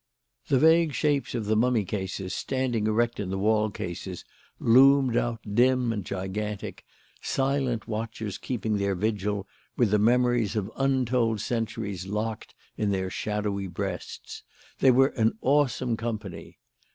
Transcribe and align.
The 0.47 0.57
vague 0.57 0.93
shapes 0.93 1.35
of 1.35 1.45
the 1.45 1.55
mummy 1.55 1.85
cases 1.85 2.33
standing 2.33 2.87
erect 2.87 3.19
in 3.19 3.29
the 3.29 3.37
wall 3.37 3.69
cases, 3.69 4.25
loomed 4.57 5.15
out 5.15 5.41
dim 5.53 5.93
and 5.93 6.03
gigantic, 6.03 6.83
silent 7.21 7.87
watchers 7.87 8.39
keeping 8.39 8.77
their 8.77 8.95
vigil 8.95 9.47
with 9.77 9.91
the 9.91 9.99
memories 9.99 10.55
of 10.55 10.71
untold 10.75 11.39
centuries 11.39 12.07
locked 12.07 12.55
in 12.77 12.89
their 12.89 13.11
shadowy 13.11 13.67
breasts. 13.67 14.41
They 14.79 14.89
were 14.89 15.09
an 15.17 15.37
awesome 15.43 15.95
company. 15.95 16.57